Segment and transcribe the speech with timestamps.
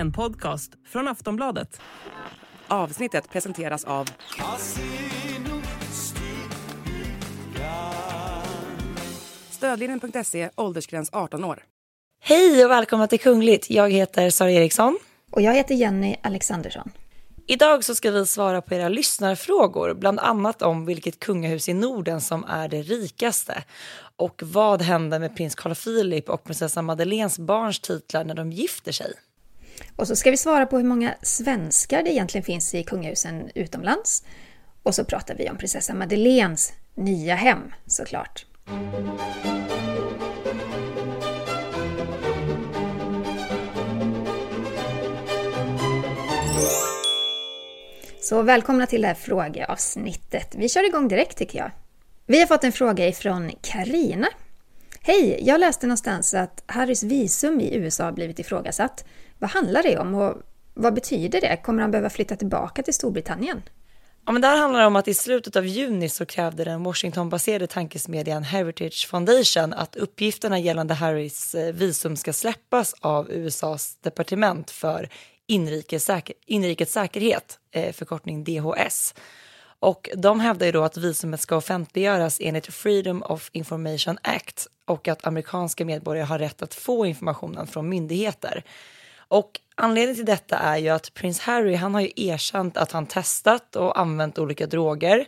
[0.00, 1.80] En podcast från Aftonbladet.
[2.68, 4.08] Avsnittet presenteras av
[9.50, 11.64] Stödlinjen.se, åldersgräns 18 år.
[12.20, 13.70] Hej och välkomna till Kungligt.
[13.70, 14.98] Jag heter Sara Eriksson.
[15.30, 16.90] Och jag heter Jenny Alexandersson.
[17.46, 22.20] Idag så ska vi svara på era lyssnarfrågor, bland annat om vilket kungahus i Norden
[22.20, 23.64] som är det rikaste
[24.16, 28.92] och vad hände med prins Carl Philip och prinsessa Madeleines barns titlar när de gifter
[28.92, 29.14] sig.
[29.96, 34.24] Och så ska vi svara på hur många svenskar det egentligen finns i kungahusen utomlands.
[34.82, 38.46] Och så pratar vi om prinsessa Madeleines nya hem såklart.
[48.22, 50.54] Så välkomna till det här frågeavsnittet.
[50.58, 51.70] Vi kör igång direkt tycker jag.
[52.26, 54.26] Vi har fått en fråga ifrån Karina.
[55.02, 55.40] Hej!
[55.42, 59.04] Jag läste någonstans att Harrys visum i USA har blivit ifrågasatt.
[59.40, 60.42] Vad handlar det om och
[60.74, 61.56] vad betyder det?
[61.56, 63.62] Kommer han behöva flytta tillbaka till Storbritannien?
[64.26, 67.66] Ja, men där handlar det om att i slutet av juni så krävde den Washingtonbaserade
[67.66, 75.08] tankesmedjan Heritage Foundation att uppgifterna gällande Harrys eh, visum ska släppas av USAs departement för
[75.46, 79.14] inrikes, säker inrikes säkerhet, eh, förkortning DHS.
[79.80, 85.08] Och de hävdar ju då att visumet ska offentliggöras enligt Freedom of Information Act och
[85.08, 88.64] att amerikanska medborgare har rätt att få informationen från myndigheter.
[89.30, 93.06] Och anledningen till detta är ju att prins Harry, han har ju erkänt att han
[93.06, 95.26] testat och använt olika droger,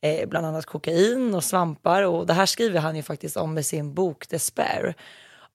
[0.00, 3.62] eh, bland annat kokain och svampar och det här skriver han ju faktiskt om i
[3.62, 4.94] sin bok Despair.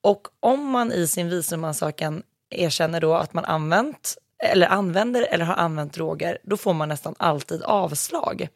[0.02, 5.56] Och om man i sin visumansökan erkänner då att man använt eller använder eller har
[5.56, 8.48] använt droger, då får man nästan alltid avslag.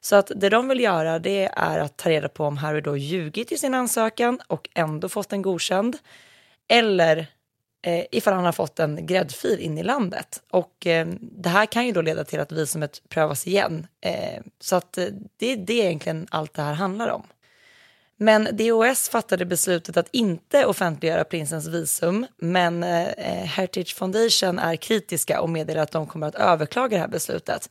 [0.00, 2.96] Så att det de vill göra det är att ta reda på om Harry då
[2.96, 5.98] ljugit i sin ansökan och ändå fått den godkänd.
[6.68, 7.26] Eller
[7.86, 10.42] eh, ifall han har fått en gräddfil in i landet.
[10.50, 13.86] Och eh, det här kan ju då leda till att visumet prövas igen.
[14.00, 15.04] Eh, så att eh,
[15.36, 17.22] det, det är egentligen allt det här handlar om.
[18.16, 24.76] Men DOS fattade beslutet att inte offentliggöra prinsens visum, men eh, eh, Heritage Foundation är
[24.76, 27.70] kritiska och meddelar att de kommer att överklaga det här beslutet.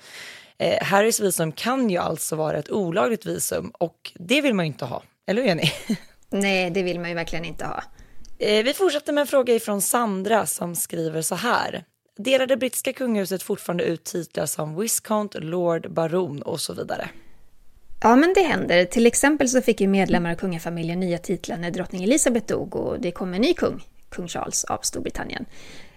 [0.57, 4.71] Eh, Harrys visum kan ju alltså vara ett olagligt visum och det vill man ju
[4.71, 5.71] inte ha, eller hur Jenny?
[6.29, 7.83] Nej, det vill man ju verkligen inte ha.
[8.39, 11.83] Eh, vi fortsätter med en fråga ifrån Sandra som skriver så här.
[12.17, 17.09] Delar det brittiska kungahuset fortfarande ut titlar som Viscount, Lord, Baron och så vidare?
[18.01, 18.85] Ja, men det händer.
[18.85, 22.99] Till exempel så fick ju medlemmar av kungafamiljen nya titlar när drottning Elizabeth dog och
[22.99, 25.45] det kom en ny kung, kung Charles av Storbritannien.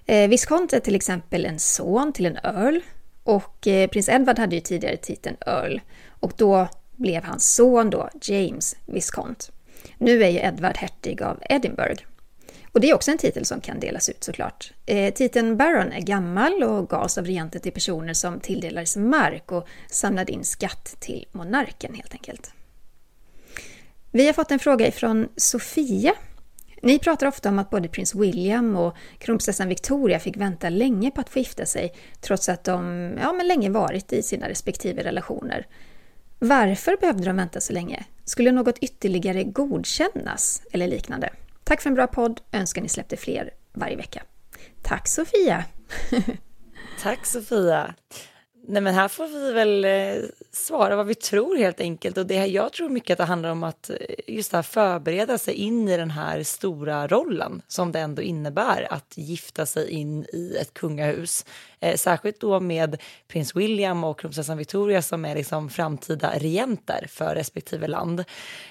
[0.07, 2.81] Eh, Viscount är till exempel en son till en Earl
[3.23, 5.81] och eh, prins Edward hade ju tidigare titeln Earl
[6.21, 9.53] och då blev hans son då James Viscount.
[9.99, 12.08] Nu är ju Edward hertig av Edinburgh.
[12.79, 14.73] Och det är också en titel som kan delas ut såklart.
[14.87, 19.69] Eh, titeln Baron är gammal och gavs av regenter till personer som tilldelades mark och
[19.91, 22.51] samlade in skatt till monarken helt enkelt.
[24.11, 26.15] Vi har fått en fråga ifrån Sofia.
[26.83, 31.21] Ni pratar ofta om att både prins William och kronprinsessan Victoria fick vänta länge på
[31.21, 35.67] att få gifta sig trots att de ja, men länge varit i sina respektive relationer.
[36.39, 38.05] Varför behövde de vänta så länge?
[38.25, 41.31] Skulle något ytterligare godkännas eller liknande?
[41.69, 42.41] Tack för en bra podd.
[42.53, 44.23] Önskar ni släppte fler varje vecka.
[44.83, 45.65] Tack Sofia!
[47.03, 47.95] Tack Sofia!
[48.71, 52.37] Nej men här får vi väl eh, svara vad vi tror helt enkelt och det
[52.37, 53.97] här, jag tror mycket att det handlar om att eh,
[54.27, 58.93] just det här förbereda sig in i den här stora rollen som det ändå innebär
[58.93, 61.45] att gifta sig in i ett kungahus.
[61.81, 67.35] Eh, särskilt då med prins William och kronprinsessan Victoria som är liksom framtida regenter för
[67.35, 68.25] respektive land.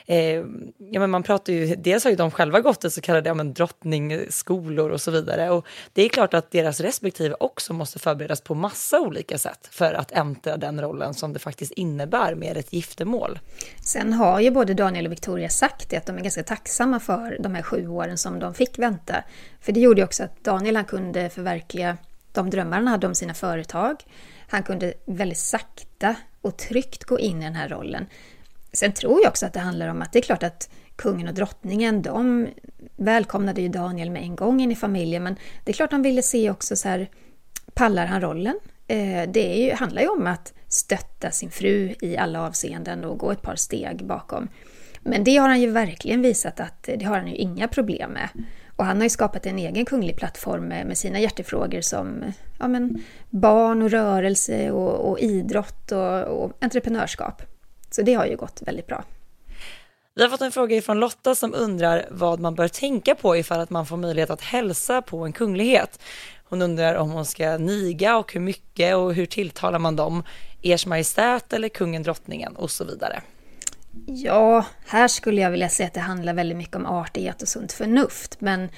[0.06, 0.44] Eh,
[0.78, 3.34] ja, men man pratar ju, dels har ju de själva gått i så kallade ja,
[3.34, 8.42] men, drottningsskolor och så vidare och det är klart att deras respektive också måste förberedas
[8.42, 12.74] på massa olika sätt för att äntra den rollen som det faktiskt innebär med ett
[12.74, 13.40] giftermål.
[13.82, 17.38] Sen har ju både Daniel och Victoria sagt det, att de är ganska tacksamma för
[17.40, 19.24] de här sju åren som de fick vänta.
[19.62, 21.98] För det gjorde ju också att Daniel han kunde förverkliga
[22.32, 24.04] de drömmar han hade om sina företag.
[24.48, 28.06] Han kunde väldigt sakta och tryggt gå in i den här rollen.
[28.74, 31.34] Sen tror jag också att det handlar om att det är klart att kungen och
[31.34, 32.48] drottningen, de
[32.96, 36.22] välkomnade ju Daniel med en gång in i familjen, men det är klart de ville
[36.22, 37.10] se också så här,
[37.74, 38.60] pallar han rollen?
[38.88, 43.18] Eh, det är ju, handlar ju om att stötta sin fru i alla avseenden och
[43.18, 44.48] gå ett par steg bakom.
[45.00, 48.30] Men det har han ju verkligen visat att det har han ju inga problem med.
[48.76, 52.24] Och han har ju skapat en egen kunglig plattform med, med sina hjärtefrågor som
[52.60, 57.42] ja, men, barn och rörelse och, och idrott och, och entreprenörskap.
[57.92, 59.04] Så det har ju gått väldigt bra.
[60.16, 63.60] Vi har fått en fråga från Lotta som undrar vad man bör tänka på ifall
[63.60, 66.00] att man får möjlighet att hälsa på en kunglighet.
[66.50, 70.24] Hon undrar om hon ska niga och hur mycket och hur tilltalar man dem?
[70.62, 73.22] Ers Majestät eller kungen, drottningen och så vidare.
[74.06, 77.72] Ja, här skulle jag vilja säga att det handlar väldigt mycket om artighet och sunt
[77.72, 78.42] förnuft.
[78.42, 78.70] Men,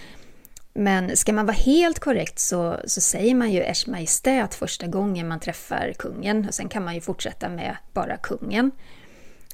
[0.73, 5.27] men ska man vara helt korrekt så, så säger man ju Ers Majestät första gången
[5.27, 6.47] man träffar kungen.
[6.47, 8.71] Och sen kan man ju fortsätta med bara kungen.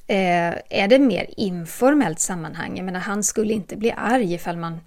[0.06, 4.80] Eh, är det mer informellt sammanhang, jag menar han skulle inte bli arg ifall man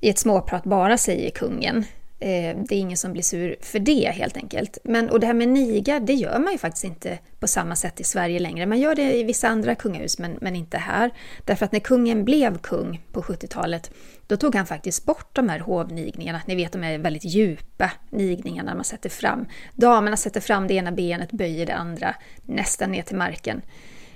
[0.00, 1.84] i ett småprat bara säger kungen.
[2.18, 4.78] Eh, det är ingen som blir sur för det helt enkelt.
[4.84, 8.00] Men, och det här med niga, det gör man ju faktiskt inte på samma sätt
[8.00, 8.66] i Sverige längre.
[8.66, 11.10] Man gör det i vissa andra kungahus, men, men inte här.
[11.44, 13.90] Därför att när kungen blev kung på 70-talet,
[14.26, 16.40] då tog han faktiskt bort de här hovnigningarna.
[16.46, 19.46] Ni vet de här väldigt djupa nigningarna man sätter fram.
[19.74, 23.62] Damerna sätter fram det ena benet, böjer det andra, nästan ner till marken.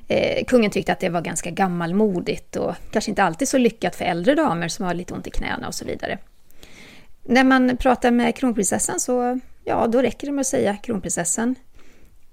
[0.09, 4.05] Eh, kungen tyckte att det var ganska gammalmodigt och kanske inte alltid så lyckat för
[4.05, 6.19] äldre damer som har lite ont i knäna och så vidare.
[7.31, 11.55] När man pratar med kronprinsessan så, ja, då räcker det med att säga kronprinsessan.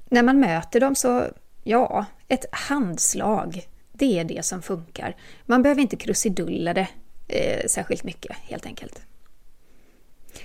[0.09, 1.23] När man möter dem så,
[1.63, 5.15] ja, ett handslag, det är det som funkar.
[5.45, 6.87] Man behöver inte krusidulla det
[7.27, 9.01] eh, särskilt mycket, helt enkelt.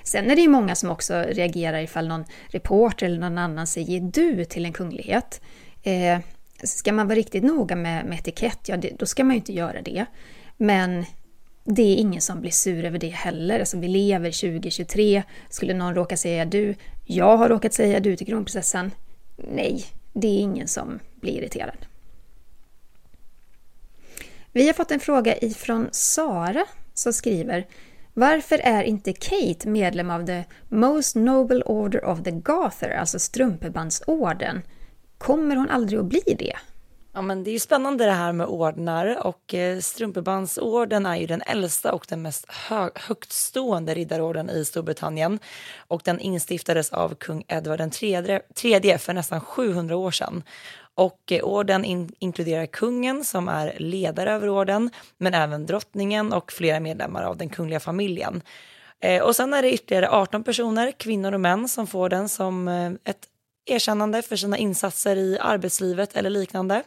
[0.02, 4.00] Sen är det ju många som också reagerar ifall någon reporter eller någon annan säger
[4.00, 5.40] du till en kunglighet.
[5.82, 6.19] Eh,
[6.64, 9.52] ska man vara riktigt noga med, med etikett, ja, det, då ska man ju inte
[9.52, 10.06] göra det.
[10.56, 11.04] Men
[11.64, 13.61] det är ingen som blir sur över det heller.
[13.61, 15.23] Alltså vi lever 2023.
[15.49, 16.75] Skulle någon råka säga du,
[17.05, 18.91] jag har råkat säga du till kronprinsessan.
[19.37, 21.87] Nej, det är ingen som blir irriterad.
[24.53, 26.64] Vi har fått en fråga ifrån Sara
[26.94, 27.67] som skriver
[28.14, 34.62] Varför är inte Kate medlem av The Most Noble Order of the Garther, alltså Strumpebandsorden?
[35.19, 36.56] Kommer hon aldrig att bli det?
[37.14, 41.26] Ja, men det är ju spännande det här med ordnar och eh, Strumpebandsorden är ju
[41.26, 45.38] den äldsta och den mest hö högtstående riddarorden i Storbritannien
[45.76, 50.43] och den instiftades av kung Edvard III för nästan 700 år sedan.
[50.94, 56.53] Och eh, orden in inkluderar kungen som är ledare över orden men även drottningen och
[56.53, 58.43] flera medlemmar av den kungliga familjen.
[59.00, 62.69] Eh, och sen är det ytterligare 18 personer, kvinnor och män, som får den som
[62.69, 63.29] eh, ett
[63.67, 66.82] erkännande för sina insatser i arbetslivet eller liknande.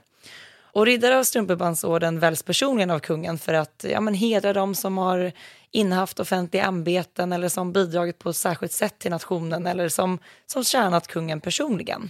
[0.75, 4.98] Och riddare av Strumpebandsorden väljs personligen av kungen för att ja, men hedra dem som
[4.98, 5.31] har
[5.72, 10.63] innehaft offentliga ämbeten eller som bidragit på ett särskilt sätt till nationen eller som, som
[10.63, 12.10] tjänat kungen personligen.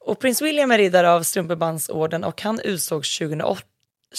[0.00, 3.62] Och prins William är riddare av Strumpebandsorden och han utsågs 2008,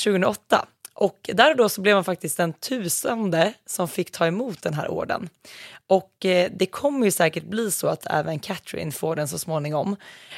[0.04, 0.66] 2008
[0.96, 4.74] och där och då så blev han faktiskt den tusende som fick ta emot den
[4.74, 5.30] här orden.
[5.88, 9.96] Och eh, det kommer ju säkert bli så att även Catherine får den så småningom.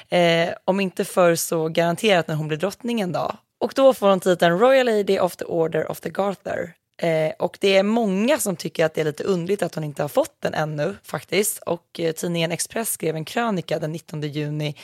[0.09, 3.38] Eh, om inte förr så garanterat när hon blir drottning en dag.
[3.59, 6.74] Och då får hon titeln Royal Lady of the Order of the Garter.
[7.01, 10.01] Eh, och det är många som tycker att det är lite underligt att hon inte
[10.01, 11.59] har fått den ännu faktiskt.
[11.59, 14.75] Och eh, tidningen Express skrev en krönika den 19 juni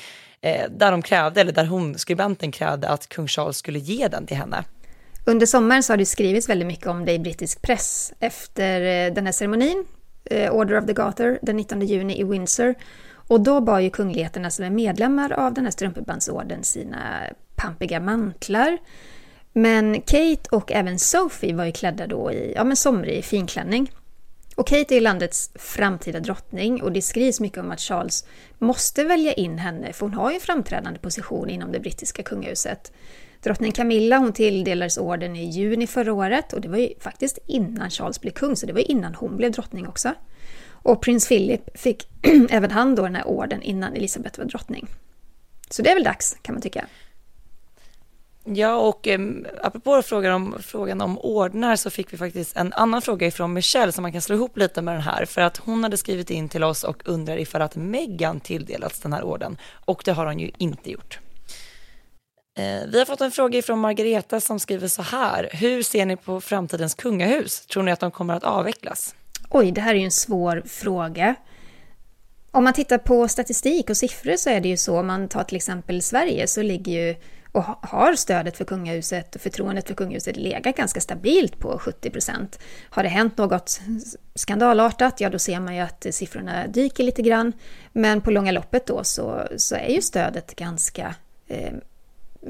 [0.42, 4.28] eh, där de krävde, eller där hon, skribenten krävde att kung Charles skulle ge den
[4.28, 4.64] till henne.
[5.26, 9.14] Under sommaren så har det skrivits väldigt mycket om det i brittisk press efter eh,
[9.14, 9.86] den här ceremonin,
[10.26, 12.76] eh, Order of the Garter, den 19 juni i Windsor.
[13.28, 17.24] Och då bar ju kungligheterna alltså, som är medlemmar av den här strumpebandsorden sina
[17.56, 18.78] pampiga mantlar.
[19.54, 23.92] Men Kate och även Sophie var ju klädda då i ja, men somrig finklänning.
[24.56, 28.26] Och Kate är landets framtida drottning och det skrivs mycket om att Charles
[28.60, 32.92] måste välja in henne för hon har ju en framträdande position inom det brittiska kungahuset.
[33.44, 37.90] Drottning Camilla hon tilldelades orden i juni förra året och det var ju faktiskt innan
[37.90, 40.14] Charles blev kung, så det var innan hon blev drottning också.
[40.70, 42.08] Och prins Philip fick
[42.50, 44.88] även han då den här orden innan Elisabeth var drottning.
[45.70, 46.86] Så det är väl dags, kan man tycka.
[48.46, 49.20] Ja, och eh,
[49.62, 53.92] apropå frågan om, frågan om ordnar så fick vi faktiskt en annan fråga ifrån Michelle
[53.92, 56.50] som man kan slå ihop lite med den här för att hon hade skrivit in
[56.50, 60.40] till oss och undrar ifall att Meghan tilldelats den här orden och det har hon
[60.40, 61.20] ju inte gjort.
[62.56, 65.50] Eh, vi har fått en fråga från Margareta som skriver så här.
[65.52, 67.66] Hur ser ni på framtidens kungahus?
[67.66, 69.16] Tror ni att de kommer att avvecklas?
[69.50, 71.36] Oj, det här är ju en svår fråga.
[72.52, 75.44] Om man tittar på statistik och siffror så är det ju så, om man tar
[75.44, 77.16] till exempel Sverige så ligger ju
[77.52, 82.60] och har stödet för kungahuset och förtroendet för kungahuset legat ganska stabilt på 70 procent.
[82.90, 83.82] Har det hänt något
[84.36, 87.54] skandalartat, ja då ser man ju att siffrorna dyker lite grann.
[87.92, 91.16] Men på långa loppet då så, så är ju stödet ganska
[91.48, 91.74] eh,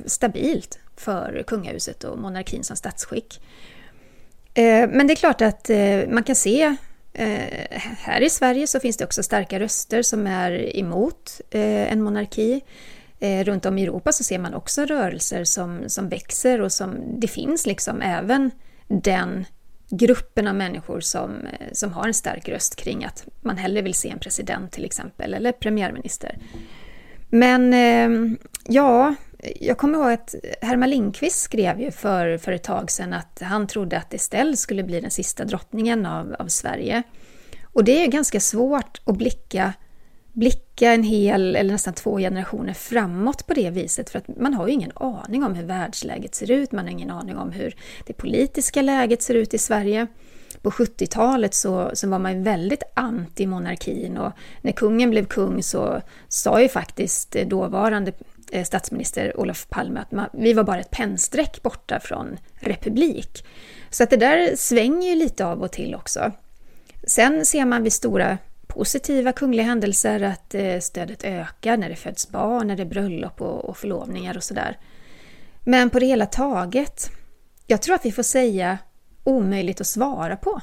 [0.06, 3.40] stabilt för kungahuset och monarkin som statsskick.
[4.54, 6.76] Eh, men det är klart att eh, man kan se
[7.14, 12.62] eh, här i Sverige så finns det också starka röster som är emot en monarki.
[13.44, 17.28] Runt om i Europa så ser man också rörelser som, som växer och som det
[17.28, 18.52] finns liksom även
[18.88, 19.46] den
[19.90, 21.32] gruppen av människor som,
[21.72, 25.34] som har en stark röst kring att man hellre vill se en president till exempel,
[25.34, 26.38] eller premiärminister.
[27.30, 27.76] Men
[28.68, 29.16] ja,
[29.60, 33.68] jag kommer ihåg att Herman Lindqvist skrev ju för, för ett tag sedan att han
[33.68, 37.04] trodde att Estelle skulle bli den sista drottningen av, av Sverige.
[37.64, 39.74] Och det är ganska svårt att blicka,
[40.34, 44.68] blicka en hel eller nästan två generationer framåt på det viset för att man har
[44.68, 48.14] ju ingen aning om hur världsläget ser ut, man har ingen aning om hur det
[48.14, 50.08] politiska läget ser ut i Sverige.
[50.62, 54.32] På 70-talet så, så var man väldigt anti monarkin och
[54.62, 58.12] när kungen blev kung så sa ju faktiskt dåvarande
[58.54, 63.46] Eh, statsminister Olof Palme att man, vi var bara ett pennstreck borta från republik.
[63.90, 66.32] Så att det där svänger ju lite av och till också.
[67.08, 72.30] Sen ser man vid stora positiva kungliga händelser att eh, stödet ökar när det föds
[72.30, 74.78] barn, när det är bröllop och förlovningar och sådär.
[75.64, 77.10] Men på det hela taget,
[77.68, 78.78] jag tror att vi får säga
[79.24, 80.62] omöjligt att svara på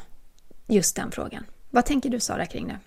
[0.66, 1.44] just den frågan.
[1.70, 2.78] Vad tänker du Sara kring det?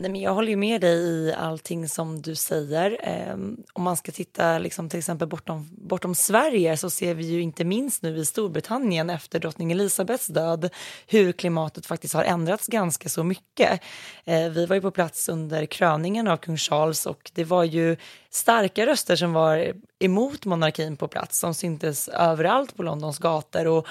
[0.00, 2.98] Nej, men jag håller ju med dig i allting som du säger.
[3.02, 3.34] Eh,
[3.72, 7.64] om man ska titta liksom, till exempel bortom, bortom Sverige så ser vi ju inte
[7.64, 10.70] minst nu i Storbritannien efter drottning Elizabeths död
[11.06, 13.80] hur klimatet faktiskt har ändrats ganska så mycket.
[14.24, 17.96] Eh, vi var ju på plats under kröningen av kung Charles och det var ju
[18.30, 23.86] starka röster som var emot monarkin på plats som syntes överallt på Londons gator och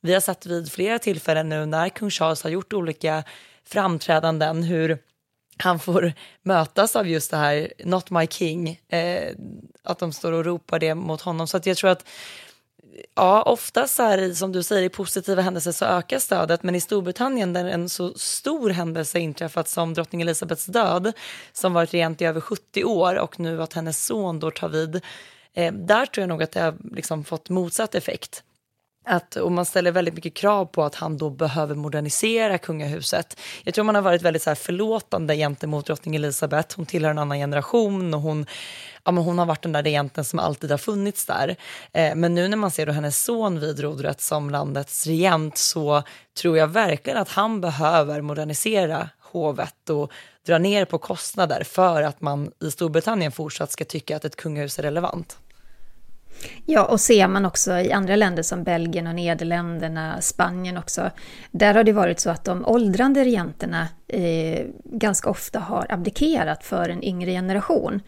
[0.00, 3.24] vi har sett vid flera tillfällen nu när kung Charles har gjort olika
[3.64, 4.98] framträdanden hur
[5.56, 9.34] han får mötas av just det här “Not my king”, eh,
[9.82, 11.46] att de står och ropar det mot honom.
[11.46, 12.04] Så att jag tror att
[13.14, 17.52] ja, oftast här, som du säger i positiva händelser så ökar stödet, men i Storbritannien
[17.52, 21.12] där en så stor händelse inträffat som drottning Elizabeths död,
[21.52, 25.00] som varit regent i över 70 år och nu att hennes son då tar vid,
[25.54, 28.42] eh, där tror jag nog att det har liksom fått motsatt effekt.
[29.06, 33.40] Att, och man ställer väldigt mycket krav på att han då behöver modernisera kungahuset.
[33.64, 36.76] Jag tror man har varit väldigt så här förlåtande gentemot drottning Elizabeth.
[36.76, 38.46] Hon tillhör en annan generation och hon,
[39.04, 41.56] ja, men hon har varit den där regenten som alltid har funnits där.
[41.92, 46.02] Eh, men nu när man ser då hennes son vid rodret som landets regent så
[46.40, 50.12] tror jag verkligen att han behöver modernisera hovet och
[50.46, 54.78] dra ner på kostnader för att man i Storbritannien fortsatt ska tycka att ett kungahus
[54.78, 55.38] är relevant.
[56.66, 61.10] Ja, och ser man också i andra länder som Belgien och Nederländerna, Spanien också,
[61.50, 66.88] där har det varit så att de åldrande regenterna eh, ganska ofta har abdikerat för
[66.88, 68.00] en yngre generation.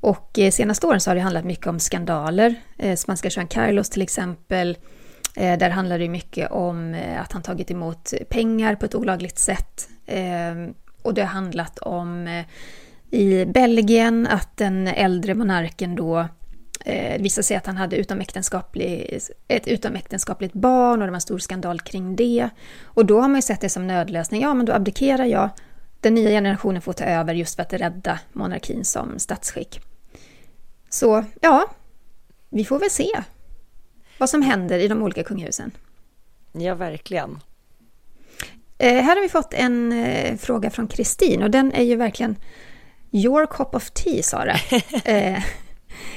[0.00, 2.54] Och eh, senaste åren så har det handlat mycket om skandaler.
[2.78, 4.76] Eh, spanska Juan Carlos till exempel,
[5.36, 9.38] eh, där handlar det mycket om eh, att han tagit emot pengar på ett olagligt
[9.38, 9.88] sätt.
[10.06, 10.54] Eh,
[11.02, 12.44] och det har handlat om eh,
[13.10, 16.28] i Belgien att den äldre monarken då
[16.86, 21.38] det visade sig att han hade utomäktenskaplig, ett utomäktenskapligt barn och det var en stor
[21.38, 22.48] skandal kring det.
[22.84, 24.42] Och då har man ju sett det som nödlösning.
[24.42, 25.50] Ja, men då abdikerar jag.
[26.00, 29.80] Den nya generationen får ta över just för att rädda monarkin som statsskick.
[30.90, 31.70] Så ja,
[32.50, 33.10] vi får väl se
[34.18, 35.70] vad som händer i de olika kungahusen.
[36.52, 37.38] Ja, verkligen.
[38.78, 42.36] Eh, här har vi fått en eh, fråga från Kristin och den är ju verkligen
[43.12, 44.56] your cup of tea, Sara.
[45.04, 45.42] eh,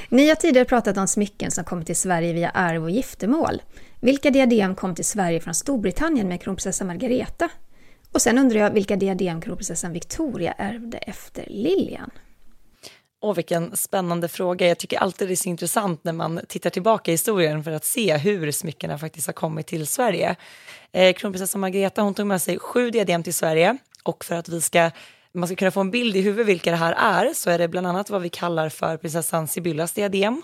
[0.08, 3.62] ni har tidigare pratat om smycken som kommit till Sverige via arv och giftermål.
[4.00, 7.48] Vilka diadem kom till Sverige från Storbritannien med kronprinsessa Margareta?
[8.12, 12.10] Och sen undrar jag vilka diadem kronprinsessan Victoria ärvde efter Lilian?
[13.22, 14.68] Åh, vilken spännande fråga.
[14.68, 17.84] Jag tycker alltid det är så intressant när man tittar tillbaka i historien för att
[17.84, 20.36] se hur smyckena faktiskt har kommit till Sverige.
[20.92, 24.60] Eh, kronprinsessa Margareta hon tog med sig sju diadem till Sverige och för att vi
[24.60, 24.90] ska
[25.32, 27.68] man ska kunna få en bild i huvudet vilka det här är så är det
[27.68, 30.42] bland annat vad vi kallar för prinsessan Sibyllas diadem,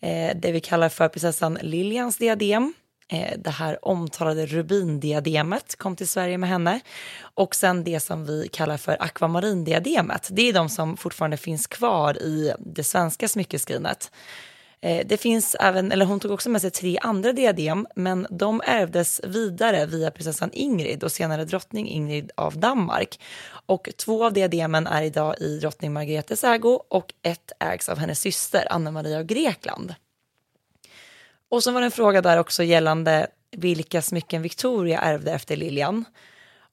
[0.00, 2.74] eh, det vi kallar för prinsessan Lilians diadem,
[3.08, 6.80] eh, det här omtalade rubindiademet kom till Sverige med henne
[7.20, 10.28] och sen det som vi kallar för akvamarindiademet.
[10.30, 14.10] Det är de som fortfarande finns kvar i det svenska smyckeskrinet.
[14.82, 18.62] Eh, det finns även, eller hon tog också med sig tre andra diadem, men de
[18.64, 23.20] ärvdes vidare via prinsessan Ingrid och senare drottning Ingrid av Danmark.
[23.66, 28.20] Och två av diademen är idag i drottning Margretes ägo och ett ägs av hennes
[28.20, 29.94] syster Anna Maria av Grekland.
[31.48, 36.04] Och så var det en fråga där också gällande vilka smycken Victoria ärvde efter Lilian.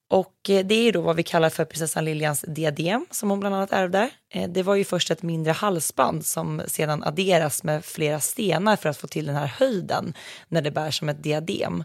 [0.08, 3.54] Och eh, det är då vad vi kallar för prinsessan Liljans diadem som hon bland
[3.54, 4.10] annat ärvde.
[4.30, 8.88] Eh, det var ju först ett mindre halsband som sedan adderas med flera stenar för
[8.88, 10.14] att få till den här höjden
[10.48, 11.84] när det bärs som ett diadem.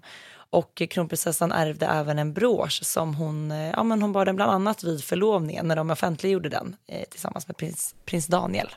[0.50, 4.52] Och kronprinsessan ärvde även en brosch som hon, eh, ja, men hon bar den bland
[4.52, 6.76] annat vid förlovningen när de offentliggjorde den
[7.10, 8.70] tillsammans med prins, prins Daniel.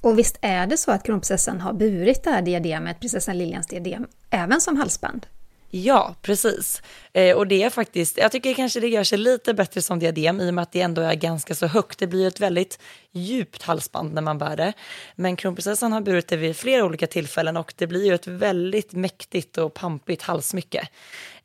[0.00, 4.06] Och visst är det så att kronprinsessan har burit det här diademet, prinsessan Liljans diadem,
[4.30, 5.26] även som halsband?
[5.70, 6.82] Ja, precis.
[7.12, 10.40] Eh, och det är faktiskt, jag tycker kanske det gör sig lite bättre som diadem
[10.40, 11.98] i och med att det ändå är ganska så högt.
[11.98, 12.78] Det blir ett väldigt
[13.12, 14.72] djupt halsband när man bär det.
[15.14, 18.92] Men kronprinsessan har burit det vid flera olika tillfällen och det blir ju ett väldigt
[18.92, 20.88] mäktigt och pampigt halsmycke.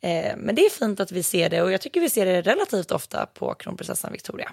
[0.00, 2.42] Eh, men det är fint att vi ser det och jag tycker vi ser det
[2.42, 4.52] relativt ofta på kronprinsessan Victoria.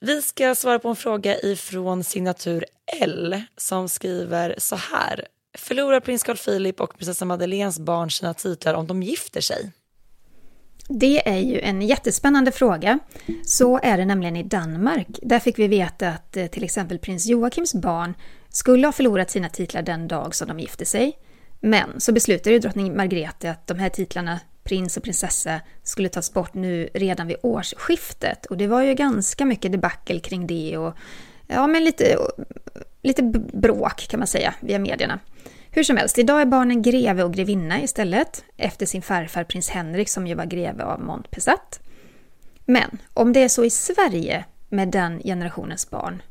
[0.00, 2.64] Vi ska svara på en fråga ifrån signatur
[3.00, 5.26] L som skriver så här.
[5.58, 9.72] Förlorar prins Carl Philip och prinsessa Madeleines barn sina titlar om de gifter sig?
[10.88, 12.98] Det är ju en jättespännande fråga.
[13.46, 15.06] Så är det nämligen i Danmark.
[15.22, 18.14] Där fick vi veta att eh, till exempel prins Joakims barn
[18.48, 21.18] skulle ha förlorat sina titlar den dag som de gifte sig.
[21.60, 26.54] Men så beslutade drottning Margrethe att de här titlarna prins och prinsessa skulle tas bort
[26.54, 28.46] nu redan vid årsskiftet.
[28.46, 30.94] Och det var ju ganska mycket debacle kring det och
[31.46, 32.18] ja, men lite,
[33.02, 35.20] lite bråk kan man säga via medierna.
[35.70, 40.08] Hur som helst, idag är barnen greve och grevinna istället efter sin farfar prins Henrik
[40.08, 41.80] som ju var greve av Montpessat.
[42.64, 46.22] Men om det är så i Sverige med den generationens barn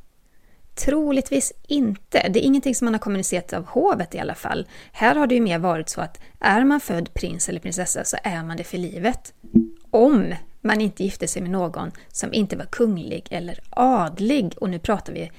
[0.76, 2.30] Troligtvis inte.
[2.30, 4.68] Det är ingenting som man har kommunicerat av hovet i alla fall.
[4.92, 8.18] Här har det ju mer varit så att är man född prins eller prinsessa så
[8.24, 9.34] är man det för livet.
[9.90, 14.54] Om man inte gifte sig med någon som inte var kunglig eller adlig.
[14.58, 15.32] Och nu pratar vi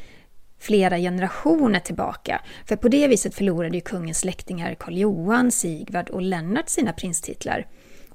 [0.58, 2.40] flera generationer tillbaka.
[2.68, 7.66] För på det viset förlorade ju kungens släktingar Karl Johan, Sigvard och Lennart sina prinstitlar.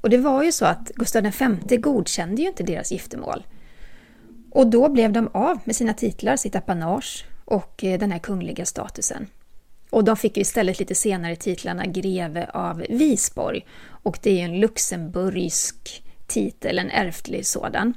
[0.02, 1.32] Och det var ju så att Gustav
[1.68, 3.44] V godkände ju inte deras giftermål.
[4.52, 8.66] Och då blev de av med sina titlar, sitt apanage och eh, den här kungliga
[8.66, 9.28] statusen.
[9.90, 14.60] Och de fick ju istället lite senare titlarna greve av Visborg och det är en
[14.60, 17.94] luxemburgsk titel, en ärftlig sådan.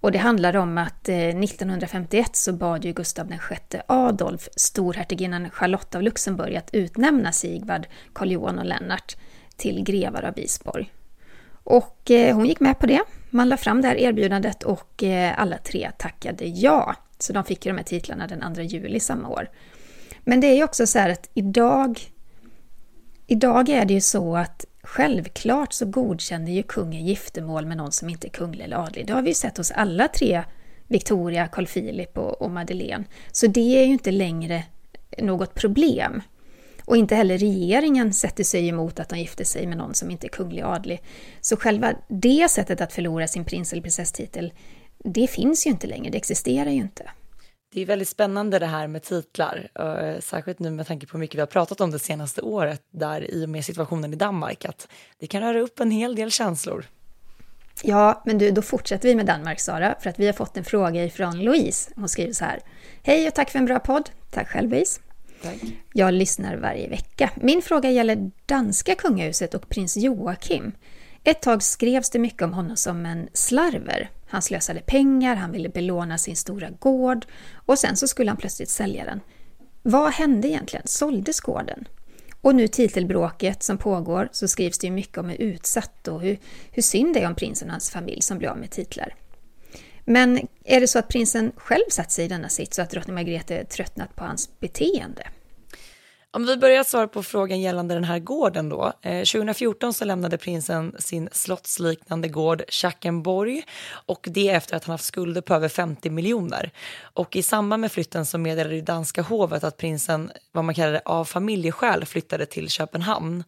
[0.00, 5.94] Och det handlar om att eh, 1951 så bad ju Gustav VI Adolf storhertiginnan Charlotte
[5.94, 9.16] av Luxemburg att utnämna Sigvard, Karl Johan och Lennart
[9.56, 10.92] till grevar av Visborg.
[11.64, 13.02] Och eh, hon gick med på det.
[13.30, 16.94] Man la fram det här erbjudandet och eh, alla tre tackade ja.
[17.18, 19.50] Så de fick ju de här titlarna den 2 juli samma år.
[20.20, 22.00] Men det är ju också så här att idag,
[23.26, 28.08] idag är det ju så att självklart så godkänner ju kungen giftermål med någon som
[28.08, 29.06] inte är kunglig eller adlig.
[29.06, 30.42] Det har vi ju sett hos alla tre,
[30.86, 33.04] Victoria, Carl Philip och, och Madeleine.
[33.32, 34.64] Så det är ju inte längre
[35.18, 36.22] något problem.
[36.88, 40.26] Och inte heller regeringen sätter sig emot att de gifter sig med någon som inte
[40.26, 41.02] är kunglig adlig.
[41.40, 44.52] Så själva det sättet att förlora sin prins eller prinsesstitel,
[45.04, 47.10] det finns ju inte längre, det existerar ju inte.
[47.72, 51.20] Det är väldigt spännande det här med titlar, eh, särskilt nu med tanke på hur
[51.20, 54.64] mycket vi har pratat om det senaste året, där i och med situationen i Danmark,
[54.64, 56.86] att det kan röra upp en hel del känslor.
[57.82, 60.64] Ja, men du, då fortsätter vi med Danmark, Sara, för att vi har fått en
[60.64, 61.90] fråga från Louise.
[61.96, 62.60] Hon skriver så här.
[63.02, 64.10] Hej och tack för en bra podd.
[64.30, 65.00] Tack själv, Louise.
[65.42, 65.58] Tack.
[65.92, 67.30] Jag lyssnar varje vecka.
[67.36, 70.72] Min fråga gäller danska kungahuset och prins Joakim.
[71.24, 74.10] Ett tag skrevs det mycket om honom som en slarver.
[74.28, 78.70] Han slösade pengar, han ville belåna sin stora gård och sen så skulle han plötsligt
[78.70, 79.20] sälja den.
[79.82, 80.86] Vad hände egentligen?
[80.86, 81.88] Såldes gården?
[82.40, 86.38] Och nu titelbråket som pågår så skrivs det ju mycket om hur utsatt och hur,
[86.70, 89.14] hur synd det är om prinsen och hans familj som blir av med titlar.
[90.08, 93.14] Men är det så att prinsen själv satt sig i denna sitt så att drottning
[93.14, 95.28] Margrethe tröttnat på hans beteende?
[96.30, 98.92] Om vi börjar svara på frågan gällande den här gården då.
[99.02, 105.04] Eh, 2014 så lämnade prinsen sin slottsliknande gård Schackenborg och det efter att han haft
[105.04, 106.70] skulder på över 50 miljoner.
[107.00, 111.02] Och i samband med flytten så meddelade det danska hovet att prinsen, vad man kallade
[111.04, 113.44] av familjeskäl flyttade till Köpenhamn.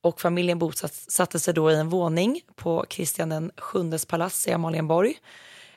[0.00, 5.14] Och familjen bosatte sig då i en våning på Kristian den sjundes palats i Amalienborg.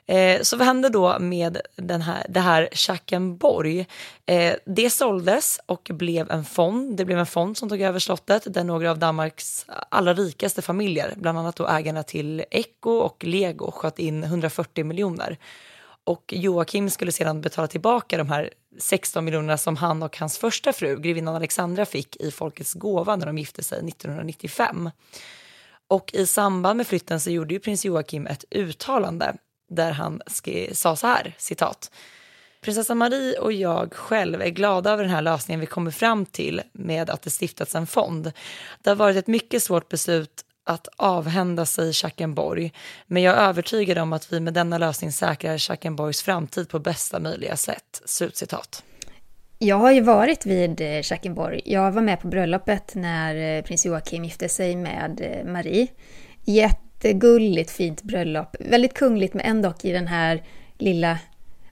[0.06, 3.86] Eh, så vad hände då med den här, det här Schackenborg?
[4.26, 6.96] Eh, det såldes och blev en fond.
[6.96, 11.14] Det blev en fond som tog över slottet där några av Danmarks allra rikaste familjer,
[11.16, 15.38] bland annat då ägarna till Echo och Lego, sköt in 140 miljoner.
[16.04, 20.72] Och Joakim skulle sedan betala tillbaka de här 16 miljonerna som han och hans första
[20.72, 24.90] fru, grevinnan Alexandra, fick i folkets gåva när de gifte sig 1995.
[25.88, 29.36] Och i samband med flytten så gjorde ju prins Joakim ett uttalande
[29.70, 30.22] där han
[30.72, 31.90] sa så här, citat.
[32.60, 36.62] Prinsessa Marie och jag själv är glada över den här lösningen vi kommer fram till
[36.72, 38.32] med att det stiftats en fond.
[38.82, 42.72] Det har varit ett mycket svårt beslut att avhända sig Schackenborg,
[43.06, 47.20] men jag är övertygad om att vi med denna lösning säkrar Schackenborgs framtid på bästa
[47.20, 48.02] möjliga sätt.
[48.04, 48.82] Slutcitat.
[49.58, 51.60] Jag har ju varit vid eh, Schackenborg.
[51.64, 55.86] Jag var med på bröllopet när eh, prins Joakim gifte sig med eh, Marie.
[56.44, 58.56] Jätte Jättegulligt fint bröllop.
[58.60, 60.42] Väldigt kungligt men ändå i den här
[60.78, 61.18] lilla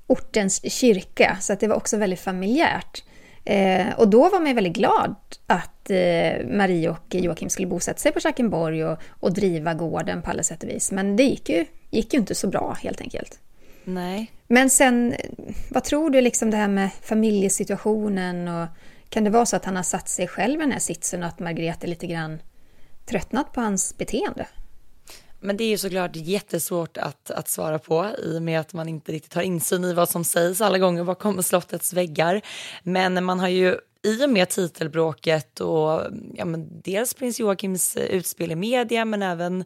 [0.07, 1.37] ortens kyrka.
[1.41, 3.05] Så att det var också väldigt familjärt.
[3.45, 5.15] Eh, och då var man väldigt glad
[5.47, 10.31] att eh, Marie och Joakim skulle bosätta sig på Schackenborg och, och driva gården på
[10.31, 10.93] alla sätt och vis.
[10.93, 13.41] Men det gick ju, gick ju inte så bra helt enkelt.
[13.85, 14.33] Nej.
[14.49, 15.15] Men sen,
[15.71, 18.69] vad tror du liksom det här med familjesituationen och
[19.09, 21.29] kan det vara så att han har satt sig själv i den här sitsen och
[21.29, 22.39] att Margrethe lite grann
[23.07, 24.47] tröttnat på hans beteende?
[25.43, 28.89] Men det är ju såklart jättesvårt att, att svara på i och med att man
[28.89, 32.41] inte riktigt har insyn i vad som sägs alla gånger bakom slottets väggar.
[32.83, 36.03] Men man har ju i och med titelbråket och
[36.35, 39.65] ja, men dels prins Joakims utspel i media men även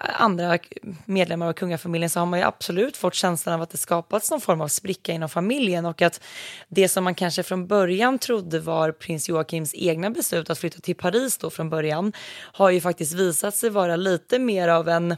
[0.00, 0.58] andra
[1.04, 4.40] medlemmar av kungafamiljen så har man ju absolut fått känslan av att det skapats någon
[4.40, 6.20] form av spricka inom familjen och att
[6.68, 10.96] det som man kanske från början trodde var prins Joakims egna beslut att flytta till
[10.96, 12.12] Paris då från början
[12.52, 15.16] har ju faktiskt visat sig vara lite mer av en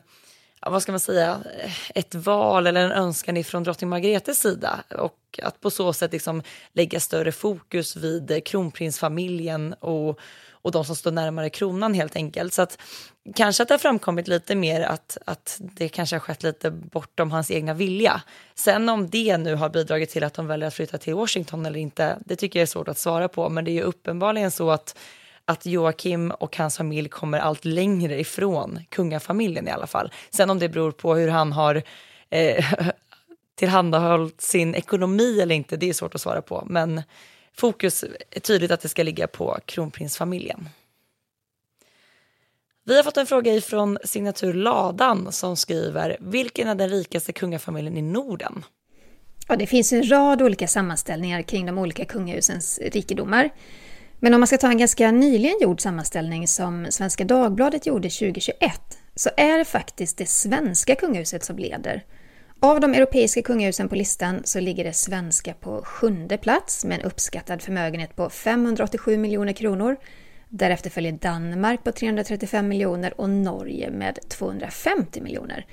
[0.67, 1.41] vad ska man säga,
[1.95, 6.43] ett val eller en önskan ifrån drottning Margretes sida och att på så sätt liksom
[6.73, 10.19] lägga större fokus vid kronprinsfamiljen och
[10.63, 12.55] och de som står närmare kronan helt enkelt.
[12.55, 12.79] Så att
[13.35, 17.31] kanske att det har framkommit lite mer att, att det kanske har skett lite bortom
[17.31, 18.23] hans egna vilja.
[18.55, 21.81] Sen om det nu har bidragit till att de väljer att flytta till Washington eller
[21.81, 23.49] inte, det tycker jag är svårt att svara på.
[23.49, 24.99] Men det är ju uppenbarligen så att
[25.45, 30.13] att Joakim och hans familj kommer allt längre ifrån kungafamiljen i alla fall.
[30.31, 31.83] Sen om det beror på hur han har
[32.31, 32.65] eh,
[33.55, 36.65] tillhandahållit sin ekonomi eller inte, det är svårt att svara på.
[36.67, 37.03] Men
[37.57, 40.69] fokus är tydligt att det ska ligga på kronprinsfamiljen.
[42.85, 47.97] Vi har fått en fråga ifrån signatur Ladan som skriver Vilken är den rikaste kungafamiljen
[47.97, 48.65] i Norden?
[49.49, 53.51] Ja, det finns en rad olika sammanställningar kring de olika kungahusens rikedomar.
[54.19, 58.59] Men om man ska ta en ganska nyligen gjord sammanställning som Svenska Dagbladet gjorde 2021
[59.15, 62.05] så är det faktiskt det svenska kungahuset som leder
[62.63, 67.07] av de europeiska kungahusen på listan så ligger det svenska på sjunde plats med en
[67.07, 69.97] uppskattad förmögenhet på 587 miljoner kronor.
[70.49, 75.67] Därefter följer Danmark på 335 miljoner och Norge med 250 miljoner.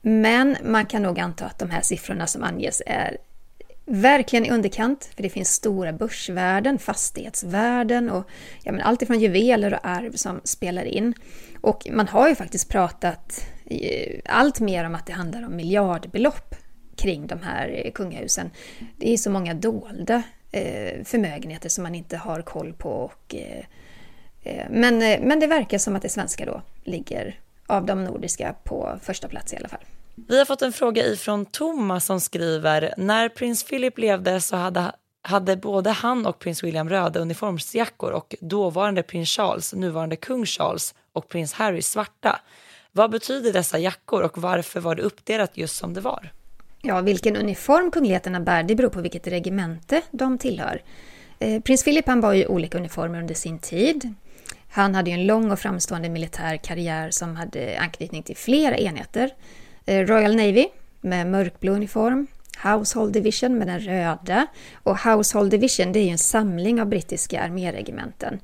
[0.00, 3.16] Men man kan nog anta att de här siffrorna som anges är
[3.84, 8.30] verkligen i underkant, för det finns stora börsvärden, fastighetsvärden och
[8.62, 11.14] ja, men allt ifrån juveler och arv som spelar in.
[11.60, 13.46] Och man har ju faktiskt pratat
[14.24, 16.54] allt mer om att det handlar om miljardbelopp
[16.96, 18.50] kring de här eh, kungahusen.
[18.96, 22.90] Det är så många dolda eh, förmögenheter som man inte har koll på.
[22.90, 23.64] Och, eh,
[24.70, 29.28] men, men det verkar som att det svenska då ligger av de nordiska på första
[29.28, 29.80] plats i alla fall.
[30.28, 34.92] Vi har fått en fråga ifrån Thomas som skriver när prins Philip levde så hade,
[35.22, 40.94] hade både han och prins William röda uniformsjackor och dåvarande prins Charles, nuvarande kung Charles
[41.12, 42.40] och prins Harry svarta.
[42.96, 46.32] Vad betyder dessa jackor och varför var det uppdelat just som det var?
[46.82, 50.82] Ja, vilken uniform kungligheterna bär det beror på vilket regemente de tillhör.
[51.38, 54.14] Eh, prins Philip han bar ju olika uniformer under sin tid.
[54.70, 59.30] Han hade ju en lång och framstående militär karriär som hade anknytning till flera enheter.
[59.86, 60.66] Eh, Royal Navy
[61.00, 62.26] med mörkblå uniform,
[62.62, 67.40] Household Division med den röda och Household Division det är ju en samling av brittiska
[67.40, 68.40] arméregementen.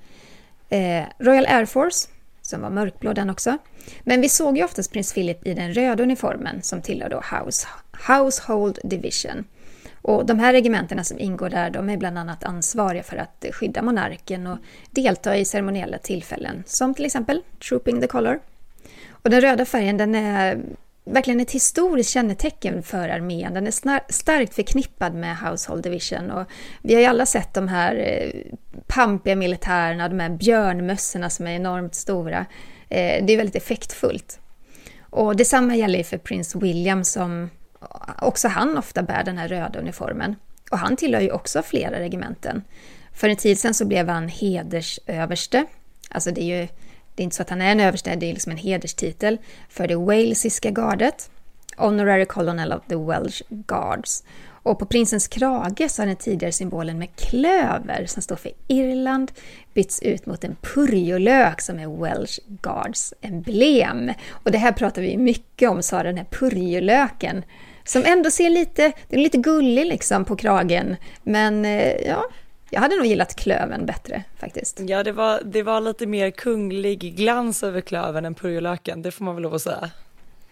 [0.69, 2.09] Eh, Royal Air Force
[2.43, 3.59] som var mörkblå den också.
[4.03, 7.67] Men vi såg ju oftast prins Philip i den röda uniformen som tillhör då House,
[8.09, 9.45] Household Division.
[10.03, 13.83] Och de här regementena som ingår där, de är bland annat ansvariga för att skydda
[13.83, 14.59] monarken och
[14.91, 18.41] delta i ceremoniella tillfällen, som till exempel Trooping the Color.
[19.11, 20.61] Och den röda färgen den är
[21.05, 23.55] verkligen ett historiskt kännetecken för armén.
[23.55, 26.47] Den är starkt förknippad med Household Division och
[26.83, 31.51] vi har ju alla sett de här eh, pampiga militärerna, de här björnmössorna som är
[31.51, 32.47] enormt stora.
[32.89, 34.41] Eh, det är väldigt effektfullt.
[35.01, 37.51] Och detsamma gäller för prins William som
[38.19, 40.37] också han ofta bär den här röda uniformen.
[40.71, 42.63] Och han tillhör ju också flera regementen.
[43.15, 45.65] För en tid sedan så blev han hedersöverste.
[46.11, 46.69] Alltså det är ju
[47.15, 49.89] det är inte så att han är en överste, det är liksom en hederstitel för
[49.89, 51.31] det walesiska gardet.
[51.77, 54.25] Honorary Colonel of the Welsh Guards.
[54.65, 59.33] Och på prinsens krage så har den tidigare symbolen med klöver som står för Irland
[59.75, 64.13] bytts ut mot en purjolök som är Welsh Guards emblem.
[64.31, 67.45] Och det här pratar vi mycket om, sa den här purjolöken.
[67.85, 70.97] Som ändå ser lite, den är lite gullig liksom på kragen.
[71.23, 72.25] Men eh, ja,
[72.73, 74.81] jag hade nog gillat klöven bättre faktiskt.
[74.81, 79.25] Ja, det var, det var lite mer kunglig glans över klöven än purjolöken, det får
[79.25, 79.91] man väl lov att säga.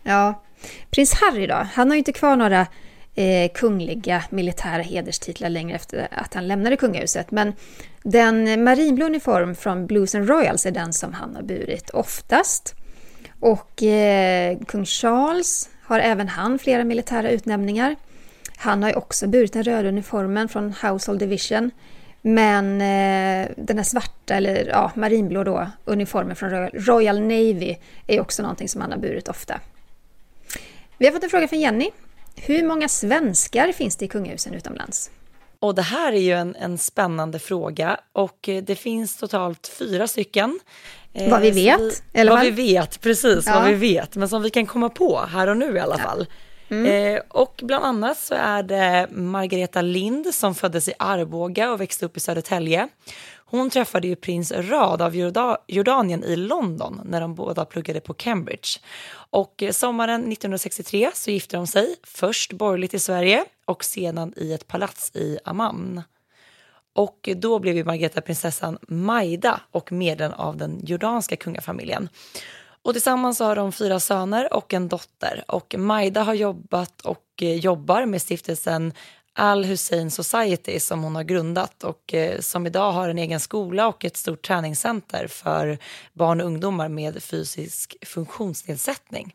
[0.03, 0.43] Ja,
[0.91, 2.67] prins Harry då, han har ju inte kvar några
[3.15, 7.31] eh, kungliga militära hederstitlar längre efter att han lämnade kungahuset.
[7.31, 7.53] Men
[8.03, 12.75] den marinblå uniform från Blues and Royals är den som han har burit oftast.
[13.41, 17.97] Och eh, kung Charles har även han flera militära utnämningar.
[18.57, 21.71] Han har ju också burit den röda uniformen från Household Division.
[22.23, 28.43] Men eh, den här svarta, eller ja, marinblå då, uniformen från Royal, Navy är också
[28.43, 29.61] någonting som han har burit ofta.
[30.99, 31.91] Vi har fått en fråga från Jenny.
[32.37, 35.11] Hur många svenskar finns det i kungahusen utomlands?
[35.59, 40.09] Och det här är ju en, en spännande fråga och eh, det finns totalt fyra
[40.09, 40.61] stycken.
[41.13, 41.81] Eh, vad vi vet?
[41.81, 43.55] Vi, eller vad, vad vi vet, precis ja.
[43.55, 46.05] vad vi vet, men som vi kan komma på här och nu i alla ja.
[46.05, 46.27] fall.
[46.71, 47.15] Mm.
[47.15, 52.07] Eh, och bland annat så är det Margareta Lind som föddes i Arboga och växte
[52.07, 52.89] upp i Södertälje.
[53.51, 55.17] Hon träffade ju prins Rad av
[55.67, 58.69] Jordanien i London när de båda pluggade på Cambridge.
[59.13, 64.67] Och sommaren 1963 så gifte de sig, först borgerligt i Sverige och sedan i ett
[64.67, 66.03] palats i Amman.
[66.93, 72.09] Och då blev ju Margareta prinsessan Maida och medlem av den jordanska kungafamiljen.
[72.83, 75.45] Och tillsammans har de fyra söner och en dotter.
[75.49, 78.93] Och Majda har jobbat och eh, jobbar med stiftelsen
[79.35, 83.89] Al Hussein Society som hon har grundat och eh, som idag har en egen skola
[83.89, 85.79] och ett stort träningscenter för
[86.13, 89.35] barn och ungdomar med fysisk funktionsnedsättning.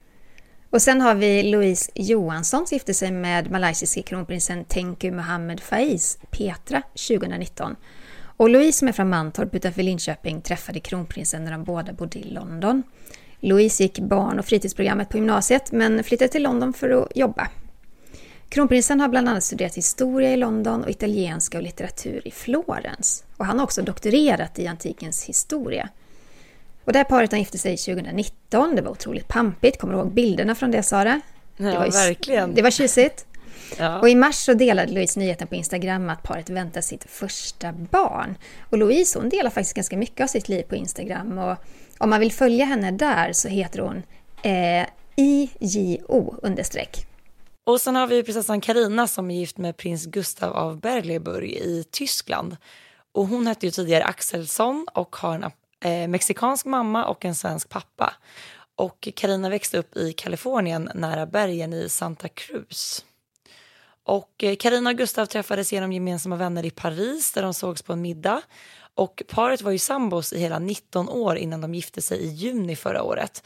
[0.70, 6.82] Och sen har vi Louise Johansson gifte sig med malaysiske kronprinsen Tengku Mohammed Faiz Petra
[7.10, 7.76] 2019.
[8.38, 12.24] Och Louise som är från Mantorp utanför Linköping träffade kronprinsen när de båda bodde i
[12.24, 12.84] London.
[13.40, 17.48] Louise gick barn och fritidsprogrammet på gymnasiet men flyttade till London för att jobba.
[18.50, 23.24] Kronprinsen har bland annat studerat historia i London och italienska och litteratur i Florens.
[23.38, 25.90] Och han har också doktorerat i antikens historia.
[26.86, 28.76] Och det här paret gifte sig 2019.
[28.76, 29.80] Det var otroligt pampigt.
[29.80, 31.22] Kommer du ihåg bilderna från det, Sara?
[31.58, 32.56] Ja, det var ju, verkligen.
[32.56, 33.26] Det var tjusigt.
[33.78, 34.00] Ja.
[34.00, 38.36] Och i mars så delade Louise nyheten på Instagram att paret väntar sitt första barn.
[38.70, 41.38] Och Louise hon delar faktiskt ganska mycket av sitt liv på Instagram.
[41.38, 41.58] Och
[42.00, 44.04] om man vill följa henne där så heter hon
[44.42, 47.08] eh, IJO understreck.
[47.64, 51.84] Och sen har vi prinsessan Karina som är gift med prins Gustav av Berleburg i
[51.92, 52.58] Tyskland.
[53.12, 55.44] Och hon hette ju tidigare Axelsson och har en
[55.86, 58.14] eh, mexikansk mamma och en svensk pappa.
[58.76, 63.06] Och Karina växte upp i Kalifornien nära bergen i Santa Cruz.
[64.04, 67.94] Och eh, Karina och Gustav träffades genom gemensamma vänner i Paris där de sågs på
[67.94, 68.42] en middag.
[68.96, 72.76] Och paret var ju sambos i hela 19 år innan de gifte sig i juni
[72.76, 73.44] förra året.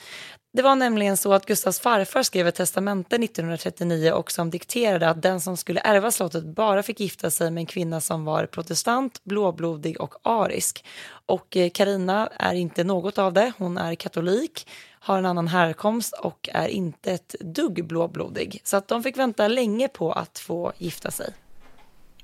[0.54, 5.22] Det var nämligen så att Gustavs farfar skrev ett testamente 1939 och som dikterade att
[5.22, 9.24] den som skulle ärva slottet bara fick gifta sig med en kvinna som var protestant,
[9.24, 10.86] blåblodig och arisk.
[11.26, 13.52] Och Karina är inte något av det.
[13.58, 14.68] Hon är katolik,
[15.00, 18.62] har en annan härkomst och är inte ett dugg blåblodig.
[18.64, 21.34] Så att de fick vänta länge på att få gifta sig.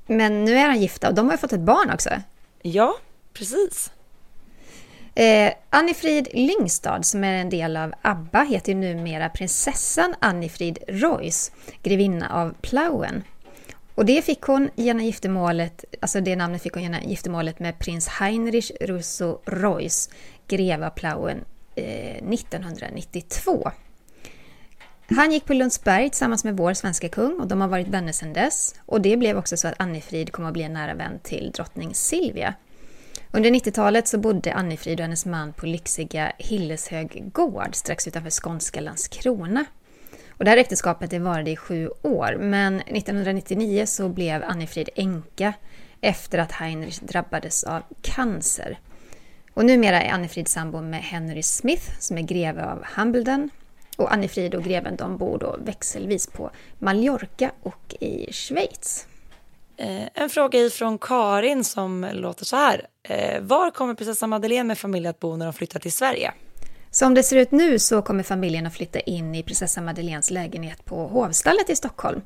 [0.07, 2.09] Men nu är han gifta och de har ju fått ett barn också.
[2.61, 2.95] Ja,
[3.37, 3.91] precis.
[5.15, 11.51] Eh, Annifrid Lyngstad, som är en del av ABBA, heter ju numera prinsessan Annifrid Royce,
[11.83, 13.23] grevinna av Plauen.
[13.95, 18.07] Och det fick hon genom giftermålet, alltså det namnet fick hon genom giftermålet med prins
[18.07, 20.09] Heinrich Russo Royce,
[20.47, 21.45] greve av Plauen,
[21.75, 23.71] eh, 1992.
[25.09, 28.33] Han gick på Lundsberg tillsammans med vår svenska kung och de har varit vänner sedan
[28.33, 28.75] dess.
[28.85, 31.95] Och det blev också så att Annifrid kom att bli en nära vän till drottning
[31.95, 32.53] Silvia.
[33.35, 38.81] Under 90-talet så bodde Annifrid och hennes man på lyxiga Hilleshög gård strax utanför skånska
[38.81, 39.65] Landskrona.
[40.29, 45.53] Och det här äktenskapet det varade i sju år, men 1999 så blev Annifrid änka
[46.01, 48.79] efter att Heinrich drabbades av cancer.
[49.53, 53.49] Och numera är Annifrid sambo med Henry Smith som är greve av Hambledon.
[53.97, 59.07] Och Annifrid och greven de bor då växelvis på Mallorca och i Schweiz.
[59.77, 62.87] Eh, en fråga ifrån Karin som låter så här.
[63.03, 66.31] Eh, var kommer prinsessa Madeleine med familj att bo när de flyttar till Sverige?
[66.91, 70.85] Som det ser ut nu så kommer familjen att flytta in i prinsessa Madeleines lägenhet
[70.85, 72.21] på Hovstallet i Stockholm.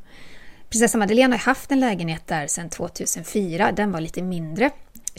[0.70, 4.70] Prinsessa Madeleine har haft en lägenhet där sedan 2004, den var lite mindre.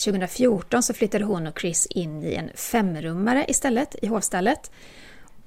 [0.04, 4.70] 2014 så flyttade hon och Chris in i en femrummare istället i Hovstallet.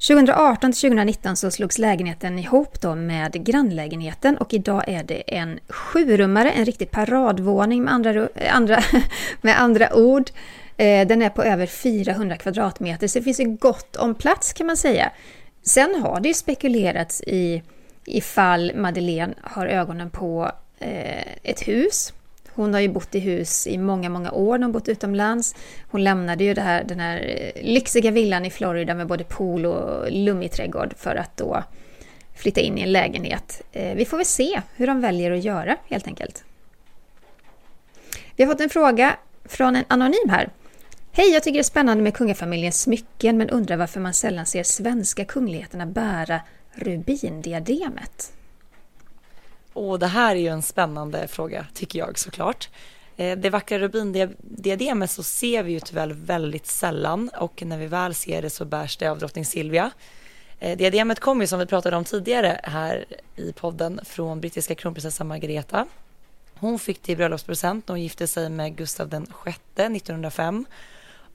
[0.07, 5.59] 2018 till 2019 så slogs lägenheten ihop då med grannlägenheten och idag är det en
[5.69, 8.83] sjurummare, en riktig paradvåning med andra, eh, andra,
[9.41, 10.29] med andra ord.
[10.77, 14.67] Eh, den är på över 400 kvadratmeter så det finns ju gott om plats kan
[14.67, 15.11] man säga.
[15.61, 17.63] Sen har det ju spekulerats i
[18.05, 22.13] ifall Madeleine har ögonen på eh, ett hus.
[22.55, 25.55] Hon har ju bott i hus i många, många år när hon bott utomlands.
[25.91, 29.65] Hon lämnade ju det här, den här eh, lyxiga villan i Florida med både pool
[29.65, 31.63] och lummig trädgård för att då
[32.35, 33.61] flytta in i en lägenhet.
[33.71, 36.43] Eh, vi får väl se hur de väljer att göra helt enkelt.
[38.35, 40.49] Vi har fått en fråga från en anonym här.
[41.11, 44.63] Hej, jag tycker det är spännande med kungafamiljens smycken men undrar varför man sällan ser
[44.63, 48.33] svenska kungligheterna bära rubindiademet.
[49.73, 52.69] Och det här är ju en spännande fråga, tycker jag såklart.
[53.17, 58.13] Eh, det vackra rubindiademet så ser vi ju tyvärr väldigt sällan och när vi väl
[58.13, 59.91] ser det så bärs det av drottning Silvia.
[60.59, 63.05] Eh, Diademet kom ju som vi pratade om tidigare här
[63.35, 65.85] i podden från brittiska kronprinsessan Margareta.
[66.55, 69.17] Hon fick det i bröllopspresent när hon gifte sig med Gustav VI
[69.83, 70.65] 1905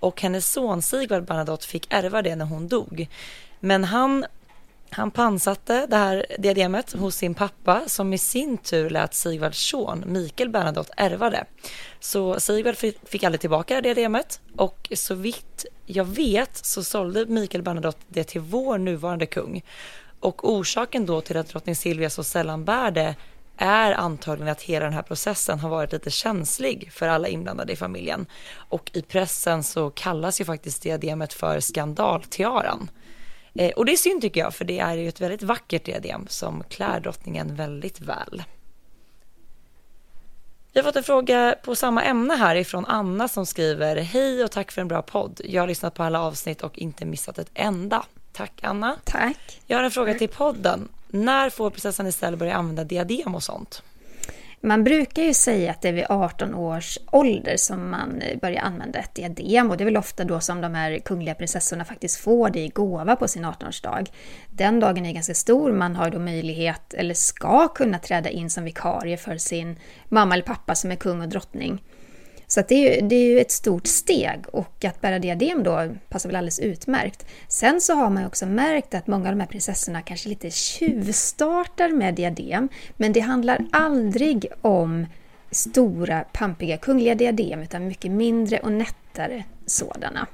[0.00, 3.08] och hennes son Sigvard Bernadotte fick ärva det när hon dog.
[3.60, 4.26] Men han
[4.90, 10.04] han pansatte det här diademet hos sin pappa som i sin tur lät Sigvards son
[10.06, 11.44] Mikael Bernadotte ärva det.
[12.00, 18.04] Så Sigvard fick aldrig tillbaka diademet och så vitt jag vet så sålde Mikael Bernadotte
[18.08, 19.62] det till vår nuvarande kung.
[20.20, 23.14] Och orsaken då till att drottning Silvia så sällan bär det
[23.56, 27.76] är antagligen att hela den här processen har varit lite känslig för alla inblandade i
[27.76, 28.26] familjen.
[28.54, 32.90] Och i pressen så kallas ju faktiskt diademet för skandaltiaran.
[33.58, 36.26] Eh, och det är synd tycker jag, för det är ju ett väldigt vackert diadem
[36.28, 38.42] som klär drottningen väldigt väl.
[40.72, 44.50] Vi har fått en fråga på samma ämne här ifrån Anna som skriver Hej och
[44.50, 45.40] tack för en bra podd.
[45.44, 48.04] Jag har lyssnat på alla avsnitt och inte missat ett enda.
[48.32, 48.96] Tack Anna.
[49.04, 49.60] Tack.
[49.66, 50.88] Jag har en fråga till podden.
[51.08, 53.82] När får prinsessan Estelle börja använda diadem och sånt?
[54.60, 58.62] Man brukar ju säga att det är vid 18 års ålder som man eh, börjar
[58.62, 62.20] använda ett diadem och det är väl ofta då som de här kungliga prinsessorna faktiskt
[62.20, 64.10] får det i gåva på sin 18-årsdag.
[64.48, 68.64] Den dagen är ganska stor, man har då möjlighet, eller ska kunna träda in som
[68.64, 69.76] vikarie för sin
[70.08, 71.82] mamma eller pappa som är kung och drottning.
[72.48, 75.88] Så det, är ju, det är ju ett stort steg och att bära diadem då
[76.08, 77.26] passar väl alldeles utmärkt.
[77.48, 80.50] Sen så har man ju också märkt att många av de här prinsessorna kanske lite
[80.50, 85.06] tjuvstartar med diadem, men det handlar aldrig om
[85.50, 90.26] stora pampiga kungliga diadem utan mycket mindre och nättare sådana.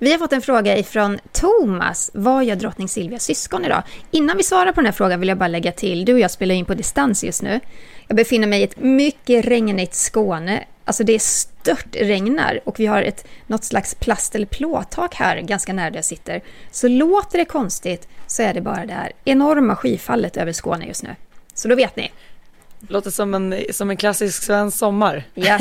[0.00, 2.10] Vi har fått en fråga ifrån Thomas.
[2.14, 3.82] Vad gör drottning Silvias syskon idag?
[4.10, 6.30] Innan vi svarar på den här frågan vill jag bara lägga till, du och jag
[6.30, 7.60] spelar in på distans just nu.
[8.08, 10.64] Jag befinner mig i ett mycket regnigt Skåne.
[10.84, 15.40] Alltså det är stört regnar och vi har ett, något slags plast eller plåttak här
[15.40, 16.42] ganska nära där jag sitter.
[16.70, 21.02] Så låter det konstigt så är det bara det här enorma skyfallet över Skåne just
[21.02, 21.16] nu.
[21.54, 22.12] Så då vet ni.
[22.88, 25.24] Låter som en, som en klassisk svensk sommar.
[25.34, 25.58] Ja.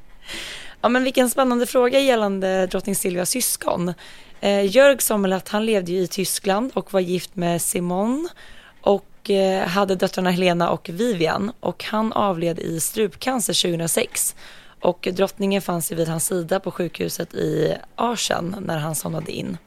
[0.80, 3.94] ja men vilken spännande fråga gällande drottning Silvias syskon.
[4.40, 8.28] Eh, Jörg Sommerlath han levde ju i Tyskland och var gift med Simone
[8.80, 14.36] och och eh, hade döttrarna Helena och Vivian och han avled i strupcancer 2006
[14.80, 19.58] och drottningen fanns vid hans sida på sjukhuset i Arsen när han somnade in.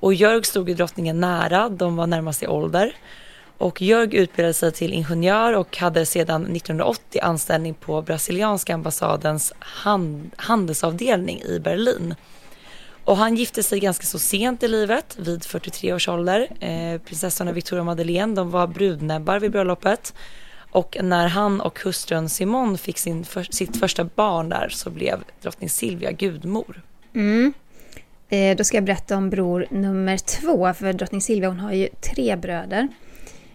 [0.00, 2.92] Och Jörg stod ju drottningen nära, de var närmast i ålder.
[3.58, 10.30] Och Jörg utbildade sig till ingenjör och hade sedan 1980 anställning på brasilianska ambassadens hand
[10.36, 12.14] handelsavdelning i Berlin.
[13.08, 16.48] Och han gifte sig ganska så sent i livet, vid 43 års ålder.
[16.60, 20.14] Eh, prinsessorna Victoria och Madeleine, de var brudnäbbar vid bröllopet.
[20.70, 25.24] Och när han och hustrun Simone fick sin för, sitt första barn där så blev
[25.42, 26.82] drottning Silvia gudmor.
[27.14, 27.52] Mm.
[28.28, 31.88] Eh, då ska jag berätta om bror nummer två, för drottning Silvia hon har ju
[32.14, 32.88] tre bröder.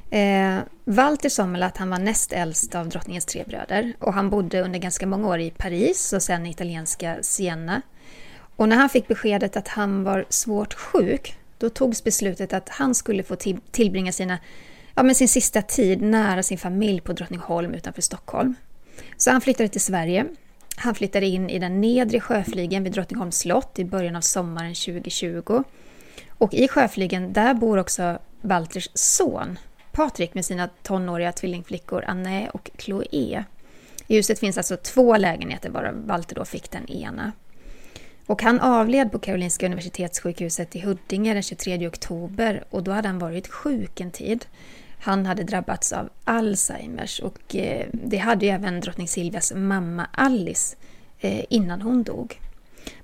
[0.09, 4.79] Eh, Walter Sommerlath han var näst äldst av drottningens tre bröder och han bodde under
[4.79, 7.81] ganska många år i Paris och sen i italienska Siena.
[8.55, 12.95] Och när han fick beskedet att han var svårt sjuk, då togs beslutet att han
[12.95, 13.35] skulle få
[13.71, 14.39] tillbringa sina,
[14.95, 18.55] ja, men sin sista tid nära sin familj på Drottningholm utanför Stockholm.
[19.17, 20.25] Så han flyttade till Sverige.
[20.75, 25.63] Han flyttade in i den nedre sjöflygen vid Drottningholms slott i början av sommaren 2020.
[26.29, 29.59] Och i sjöflygen, där bor också Walters son
[29.91, 33.43] Patrik med sina tonåriga tvillingflickor Anne och Chloé.
[34.07, 37.31] I huset finns alltså två lägenheter varav Walter då fick den ena.
[38.25, 43.19] Och han avled på Karolinska Universitetssjukhuset i Huddinge den 23 oktober och då hade han
[43.19, 44.45] varit sjuk en tid.
[44.99, 50.75] Han hade drabbats av Alzheimers och eh, det hade ju även drottning Silvias mamma Alice
[51.19, 52.39] eh, innan hon dog.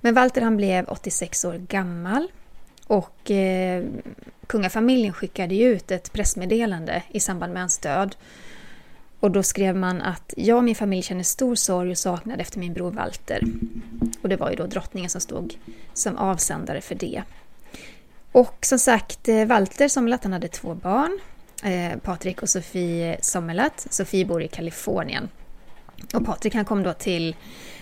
[0.02, 2.28] Men Walter han blev 86 år gammal
[2.88, 3.84] och eh,
[4.48, 8.16] kungafamiljen skickade ut ett pressmeddelande i samband med hans död.
[9.20, 12.60] Och då skrev man att jag och min familj känner stor sorg och saknad efter
[12.60, 13.44] min bror Walter.
[14.22, 15.56] Och det var ju då drottningen som stod
[15.94, 17.24] som avsändare för det.
[18.32, 21.20] Och som sagt, eh, Walter Sommerlath han hade två barn.
[21.64, 23.88] Eh, Patrik och Sofie Sommerlath.
[23.90, 25.30] Sofie bor i Kalifornien.
[26.14, 27.36] Och Patrik han kom då till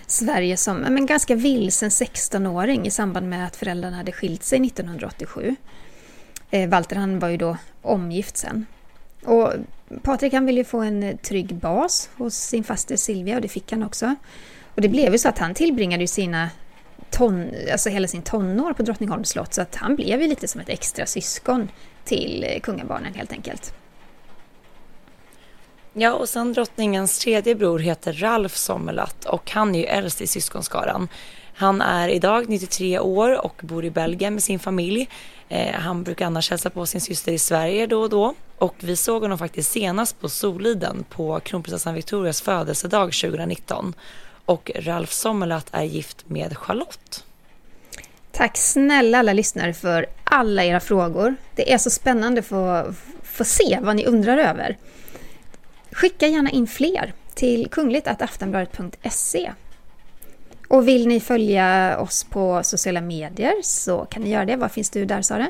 [0.06, 5.56] Sverige som men, ganska vilsen 16-åring i samband med att föräldrarna hade skilt sig 1987.
[6.50, 8.66] Eh, Walter han var ju då omgift sen.
[9.24, 9.52] Och
[10.02, 13.48] Patrik han ville ju få en eh, trygg bas hos sin faster Silvia och det
[13.48, 14.14] fick han också.
[14.74, 16.50] Och det blev ju så att han tillbringade ju sina
[17.10, 20.60] ton, alltså hela sin tonår på Drottningholms slott så att han blev ju lite som
[20.60, 21.70] ett extra syskon
[22.04, 23.74] till eh, kungabarnen helt enkelt.
[25.92, 30.26] Ja, och sen drottningens tredje bror heter Ralf Sommerlath och han är ju äldst i
[30.26, 31.08] syskonskaran.
[31.58, 35.08] Han är idag 93 år och bor i Belgien med sin familj.
[35.48, 38.34] Eh, han brukar annars hälsa på sin syster i Sverige då och då.
[38.58, 43.94] Och vi såg honom faktiskt senast på Soliden på kronprinsessan Victorias födelsedag 2019.
[44.44, 47.24] Och Ralf Sommerlath är gift med Charlotte.
[48.32, 51.36] Tack snälla alla lyssnare för alla era frågor.
[51.54, 54.76] Det är så spännande att få, få se vad ni undrar över.
[55.92, 59.52] Skicka gärna in fler till kungligt.aftonbladet.se.
[60.68, 64.56] Och vill ni följa oss på sociala medier så kan ni göra det.
[64.56, 65.46] Var finns du där Sara?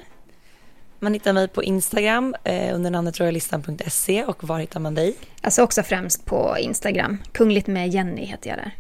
[1.01, 5.15] Man hittar mig på Instagram eh, under namnet royalistan.se och var hittar man dig?
[5.41, 7.19] Alltså också främst på Instagram.
[7.33, 8.73] Kungligt med Jenny heter jag där.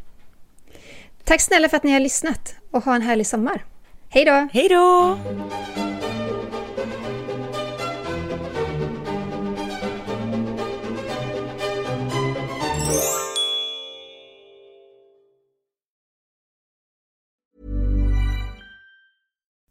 [1.24, 3.64] Tack snälla för att ni har lyssnat och ha en härlig sommar.
[4.08, 4.48] Hej då!
[4.52, 5.18] Hej då!